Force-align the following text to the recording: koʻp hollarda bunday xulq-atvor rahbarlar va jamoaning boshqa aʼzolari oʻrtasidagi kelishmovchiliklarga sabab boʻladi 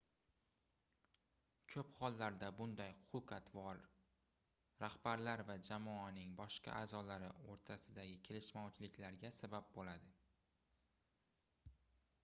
koʻp 1.73 1.91
hollarda 1.97 2.47
bunday 2.61 2.93
xulq-atvor 3.09 3.81
rahbarlar 4.85 5.45
va 5.51 5.57
jamoaning 5.69 6.33
boshqa 6.41 6.79
aʼzolari 6.79 7.31
oʻrtasidagi 7.51 8.19
kelishmovchiliklarga 8.31 9.35
sabab 9.43 9.71
boʻladi 9.79 10.13